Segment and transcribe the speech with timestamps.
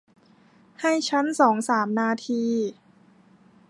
[0.81, 2.43] ให้ฉันสองสามนาที